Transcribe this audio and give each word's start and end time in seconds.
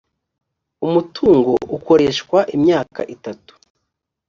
umutungo 0.85 1.51
ukoreshwa 1.77 2.39
imyaka 2.55 3.01
itatu. 3.15 3.53